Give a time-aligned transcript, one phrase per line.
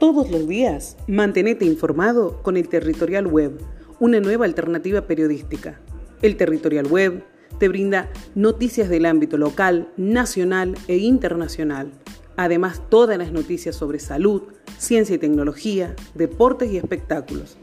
[0.00, 3.60] Todos los días, mantenete informado con el Territorial Web,
[3.98, 5.78] una nueva alternativa periodística.
[6.22, 7.22] El Territorial Web
[7.58, 11.90] te brinda noticias del ámbito local, nacional e internacional.
[12.38, 14.44] Además, todas las noticias sobre salud,
[14.78, 17.58] ciencia y tecnología, deportes y espectáculos.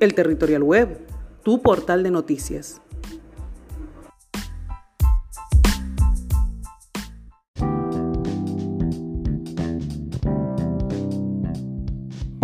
[0.00, 1.00] El Territorial Web,
[1.42, 2.80] tu portal de noticias.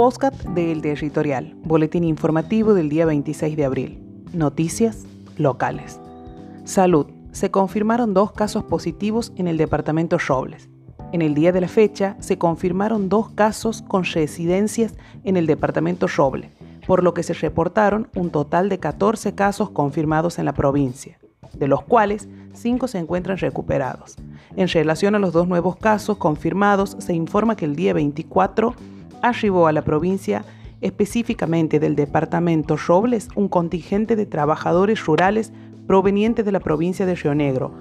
[0.00, 4.02] Postcat del Territorial, boletín informativo del día 26 de abril.
[4.32, 5.04] Noticias
[5.36, 6.00] locales.
[6.64, 7.09] Salud.
[7.32, 10.70] Se confirmaron dos casos positivos en el departamento Robles.
[11.12, 16.06] En el día de la fecha se confirmaron dos casos con residencias en el departamento
[16.06, 16.51] Roble,
[16.87, 21.18] por lo que se reportaron un total de 14 casos confirmados en la provincia,
[21.52, 24.16] de los cuales 5 se encuentran recuperados.
[24.56, 28.74] En relación a los dos nuevos casos confirmados, se informa que el día 24
[29.23, 30.45] arribó a la provincia
[30.80, 35.52] específicamente del departamento Robles un contingente de trabajadores rurales
[35.87, 37.74] provenientes de la provincia de Río Negro,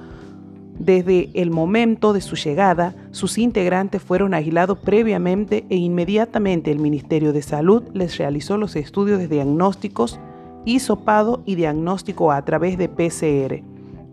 [0.79, 7.33] desde el momento de su llegada, sus integrantes fueron aislados previamente e inmediatamente el Ministerio
[7.33, 10.21] de Salud les realizó los estudios de diagnósticos,
[10.63, 13.61] hisopado y diagnóstico a través de PCR.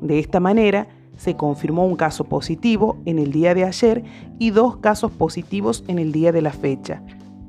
[0.00, 4.04] De esta manera, se confirmó un caso positivo en el día de ayer
[4.38, 7.02] y dos casos positivos en el día de la fecha.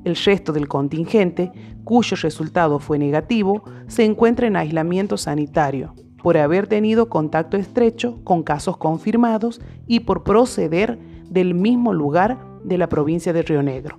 [0.04, 1.52] El resto del contingente,
[1.84, 8.42] cuyo resultado fue negativo, se encuentra en aislamiento sanitario por haber tenido contacto estrecho con
[8.42, 10.98] casos confirmados y por proceder
[11.30, 13.98] del mismo lugar de la provincia de Río Negro.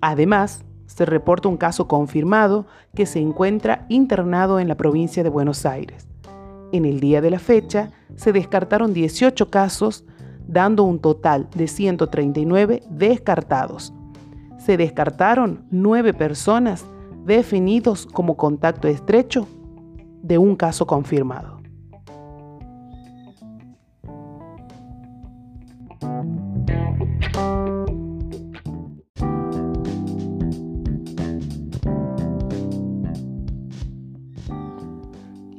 [0.00, 5.66] Además, se reporta un caso confirmado que se encuentra internado en la provincia de Buenos
[5.66, 6.08] Aires.
[6.72, 10.04] En el día de la fecha se descartaron 18 casos,
[10.46, 13.92] dando un total de 139 descartados.
[14.58, 16.84] Se descartaron 9 personas
[17.24, 19.46] definidos como contacto estrecho
[20.22, 21.59] de un caso confirmado.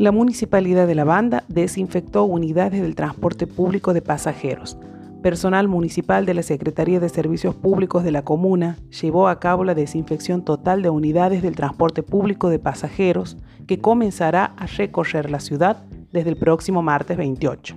[0.02, 4.80] La Municipalidad de La Banda desinfectó unidades del transporte público de pasajeros.
[5.22, 9.76] Personal municipal de la Secretaría de Servicios Públicos de la Comuna llevó a cabo la
[9.76, 15.84] desinfección total de unidades del transporte público de pasajeros que comenzará a recorrer la ciudad
[16.12, 17.76] desde el próximo martes 28.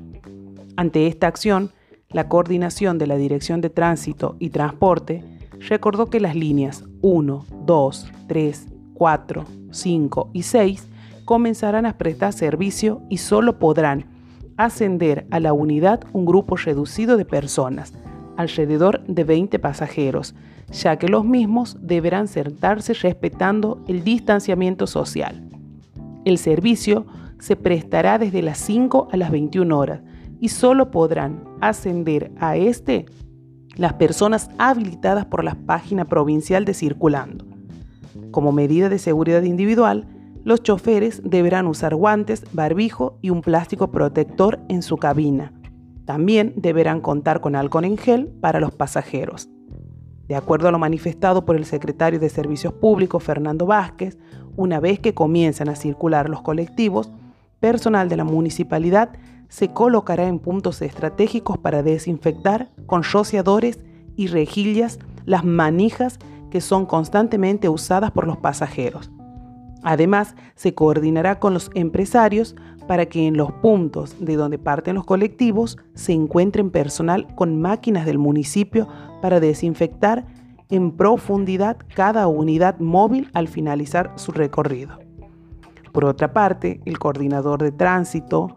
[0.79, 1.73] Ante esta acción,
[2.09, 5.23] la coordinación de la Dirección de Tránsito y Transporte
[5.69, 10.89] recordó que las líneas 1, 2, 3, 4, 5 y 6
[11.25, 14.07] comenzarán a prestar servicio y solo podrán
[14.57, 17.93] ascender a la unidad un grupo reducido de personas,
[18.37, 20.35] alrededor de 20 pasajeros,
[20.71, 25.49] ya que los mismos deberán sentarse respetando el distanciamiento social.
[26.25, 27.07] El servicio
[27.39, 30.01] se prestará desde las 5 a las 21 horas
[30.41, 33.07] y solo podrán ascender a este
[33.77, 37.45] las personas habilitadas por la página provincial de Circulando.
[38.31, 40.07] Como medida de seguridad individual,
[40.45, 45.53] los choferes deberán usar guantes, barbijo y un plástico protector en su cabina.
[46.05, 49.49] También deberán contar con alcohol en gel para los pasajeros.
[50.29, 54.19] De acuerdo a lo manifestado por el secretario de Servicios Públicos, Fernando Vázquez,
[54.57, 57.11] una vez que comienzan a circular los colectivos,
[57.59, 59.11] personal de la municipalidad
[59.49, 63.79] se colocará en puntos estratégicos para desinfectar con rociadores
[64.17, 66.19] y rejillas las manijas
[66.51, 69.11] que son constantemente usadas por los pasajeros.
[69.85, 72.57] Además, se coordinará con los empresarios
[72.89, 78.07] para que en los puntos de donde parten los colectivos se encuentren personal con máquinas
[78.07, 78.89] del municipio
[79.21, 80.27] para desinfectar
[80.71, 84.99] en profundidad cada unidad móvil al finalizar su recorrido.
[85.93, 88.57] Por otra parte, el coordinador de tránsito,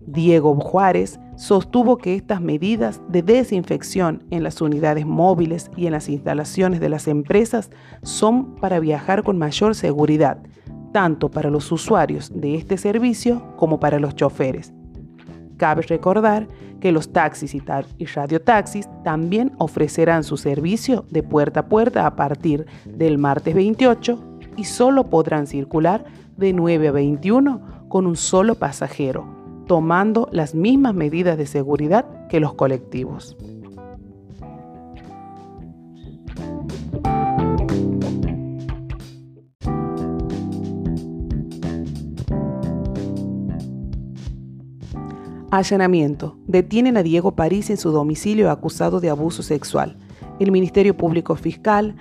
[0.00, 6.08] Diego Juárez, sostuvo que estas medidas de desinfección en las unidades móviles y en las
[6.08, 7.70] instalaciones de las empresas
[8.02, 10.38] son para viajar con mayor seguridad
[10.92, 14.72] tanto para los usuarios de este servicio como para los choferes.
[15.56, 16.48] Cabe recordar
[16.80, 17.62] que los taxis y,
[17.98, 24.18] y radiotaxis también ofrecerán su servicio de puerta a puerta a partir del martes 28
[24.56, 26.04] y solo podrán circular
[26.36, 29.26] de 9 a 21 con un solo pasajero,
[29.66, 33.36] tomando las mismas medidas de seguridad que los colectivos.
[45.50, 46.36] Allanamiento.
[46.46, 49.96] Detienen a Diego París en su domicilio acusado de abuso sexual.
[50.38, 51.96] El Ministerio Público Fiscal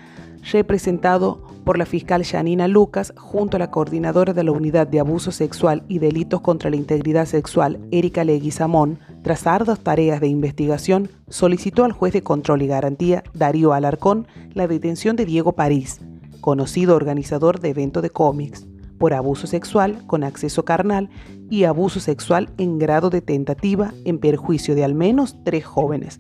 [0.52, 5.32] representado por la fiscal Janina Lucas junto a la coordinadora de la Unidad de Abuso
[5.32, 11.84] Sexual y Delitos contra la Integridad Sexual, Erika Leguizamón, tras arduas tareas de investigación, solicitó
[11.84, 16.00] al juez de control y garantía, Darío Alarcón, la detención de Diego París,
[16.40, 18.66] conocido organizador de evento de cómics,
[19.00, 21.10] por abuso sexual con acceso carnal
[21.50, 26.20] y abuso sexual en grado de tentativa en perjuicio de al menos tres jóvenes.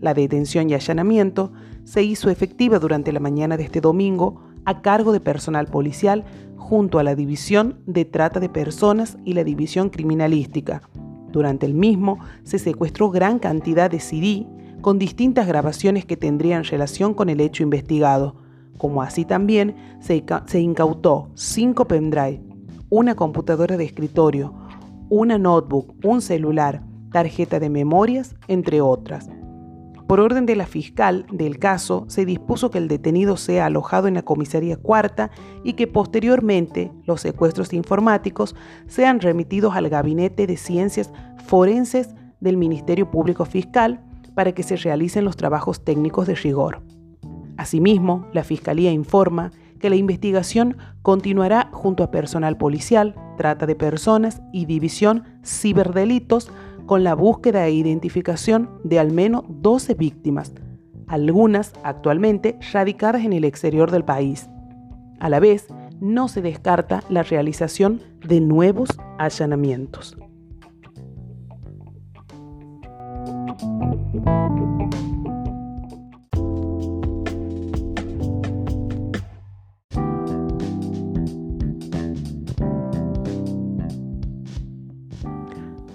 [0.00, 1.52] La detención y allanamiento
[1.84, 6.24] se hizo efectiva durante la mañana de este domingo a cargo de personal policial
[6.56, 10.82] junto a la División de Trata de Personas y la División Criminalística.
[11.32, 14.46] Durante el mismo se secuestró gran cantidad de CD
[14.80, 18.36] con distintas grabaciones que tendrían relación con el hecho investigado,
[18.78, 22.42] como así también se, se incautó cinco pendrive,
[22.88, 24.54] una computadora de escritorio,
[25.10, 26.82] una notebook, un celular,
[27.12, 29.28] tarjeta de memorias, entre otras.
[30.06, 34.14] Por orden de la fiscal del caso, se dispuso que el detenido sea alojado en
[34.14, 35.30] la comisaría cuarta
[35.64, 41.12] y que posteriormente los secuestros informáticos sean remitidos al Gabinete de Ciencias
[41.46, 44.02] Forenses del Ministerio Público Fiscal
[44.34, 46.80] para que se realicen los trabajos técnicos de rigor.
[47.58, 49.50] Asimismo, la Fiscalía informa
[49.80, 56.50] que la investigación continuará junto a personal policial, trata de personas y división ciberdelitos
[56.86, 60.54] con la búsqueda e identificación de al menos 12 víctimas,
[61.08, 64.48] algunas actualmente radicadas en el exterior del país.
[65.18, 65.66] A la vez,
[66.00, 70.16] no se descarta la realización de nuevos allanamientos.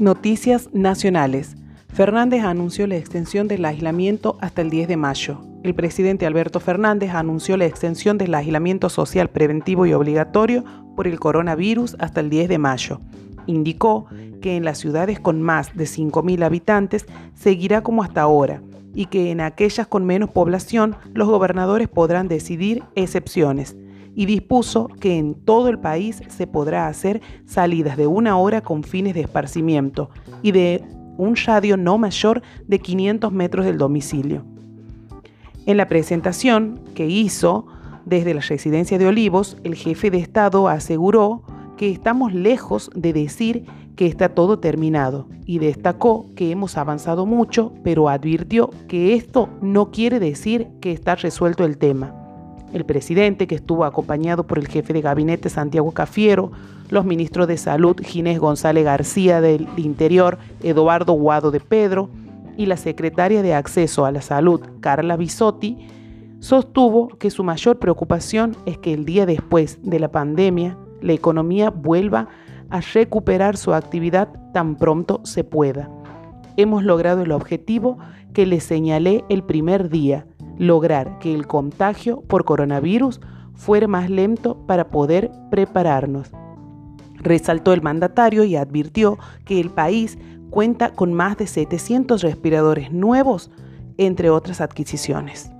[0.03, 1.55] Noticias nacionales.
[1.87, 5.39] Fernández anunció la extensión del aislamiento hasta el 10 de mayo.
[5.63, 10.65] El presidente Alberto Fernández anunció la extensión del aislamiento social preventivo y obligatorio
[10.97, 12.99] por el coronavirus hasta el 10 de mayo.
[13.47, 14.07] Indicó
[14.41, 18.61] que en las ciudades con más de 5.000 habitantes seguirá como hasta ahora
[18.93, 23.77] y que en aquellas con menos población los gobernadores podrán decidir excepciones
[24.15, 28.83] y dispuso que en todo el país se podrá hacer salidas de una hora con
[28.83, 30.09] fines de esparcimiento
[30.41, 30.83] y de
[31.17, 34.45] un radio no mayor de 500 metros del domicilio.
[35.65, 37.67] En la presentación que hizo
[38.05, 41.43] desde la residencia de Olivos, el jefe de Estado aseguró
[41.77, 47.73] que estamos lejos de decir que está todo terminado y destacó que hemos avanzado mucho,
[47.83, 52.22] pero advirtió que esto no quiere decir que está resuelto el tema
[52.73, 56.51] el presidente, que estuvo acompañado por el jefe de gabinete Santiago Cafiero,
[56.89, 62.09] los ministros de Salud Ginés González García del Interior, Eduardo Guado de Pedro,
[62.57, 65.87] y la secretaria de Acceso a la Salud, Carla Bisotti,
[66.39, 71.69] sostuvo que su mayor preocupación es que el día después de la pandemia la economía
[71.69, 72.27] vuelva
[72.69, 75.89] a recuperar su actividad tan pronto se pueda.
[76.57, 77.97] Hemos logrado el objetivo
[78.33, 80.25] que le señalé el primer día,
[80.57, 83.21] lograr que el contagio por coronavirus
[83.53, 86.31] fuera más lento para poder prepararnos.
[87.15, 90.17] Resaltó el mandatario y advirtió que el país
[90.49, 93.49] cuenta con más de 700 respiradores nuevos,
[93.97, 95.52] entre otras adquisiciones.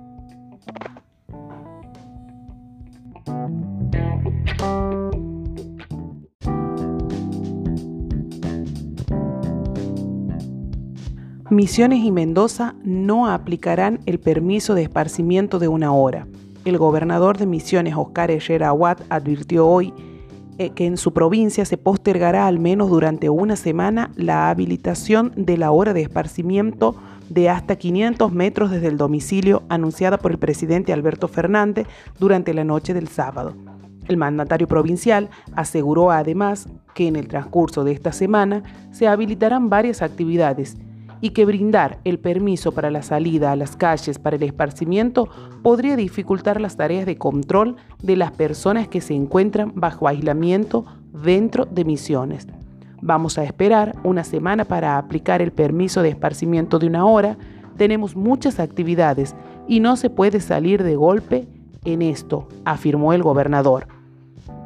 [11.50, 16.26] Misiones y Mendoza no aplicarán el permiso de esparcimiento de una hora.
[16.64, 19.92] El gobernador de Misiones, Oscar Herrera Aguad, advirtió hoy
[20.56, 25.58] eh, que en su provincia se postergará al menos durante una semana la habilitación de
[25.58, 26.96] la hora de esparcimiento
[27.28, 31.86] de hasta 500 metros desde el domicilio anunciada por el presidente Alberto Fernández
[32.18, 33.54] durante la noche del sábado.
[34.08, 40.00] El mandatario provincial aseguró además que en el transcurso de esta semana se habilitarán varias
[40.00, 40.78] actividades
[41.24, 45.26] y que brindar el permiso para la salida a las calles para el esparcimiento
[45.62, 51.64] podría dificultar las tareas de control de las personas que se encuentran bajo aislamiento dentro
[51.64, 52.46] de misiones.
[53.00, 57.38] Vamos a esperar una semana para aplicar el permiso de esparcimiento de una hora.
[57.78, 59.34] Tenemos muchas actividades
[59.66, 61.48] y no se puede salir de golpe
[61.86, 63.88] en esto, afirmó el gobernador.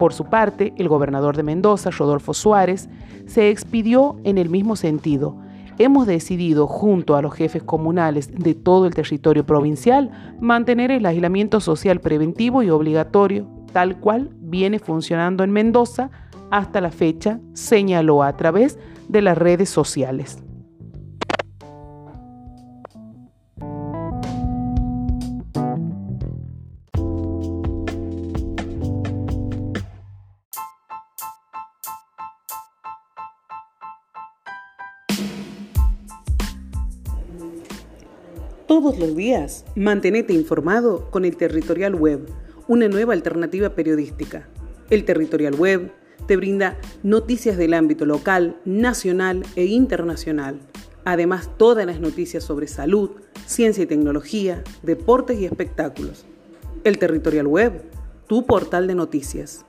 [0.00, 2.88] Por su parte, el gobernador de Mendoza, Rodolfo Suárez,
[3.26, 5.36] se expidió en el mismo sentido
[5.78, 11.60] hemos decidido, junto a los jefes comunales de todo el territorio provincial, mantener el aislamiento
[11.60, 16.10] social preventivo y obligatorio, tal cual viene funcionando en Mendoza
[16.50, 20.42] hasta la fecha, señaló a través de las redes sociales.
[38.68, 42.28] Todos los días, mantenete informado con el Territorial Web,
[42.66, 44.46] una nueva alternativa periodística.
[44.90, 45.90] El Territorial Web
[46.26, 50.60] te brinda noticias del ámbito local, nacional e internacional.
[51.06, 53.12] Además, todas las noticias sobre salud,
[53.46, 56.26] ciencia y tecnología, deportes y espectáculos.
[56.84, 57.84] El Territorial Web,
[58.26, 59.64] tu portal de noticias.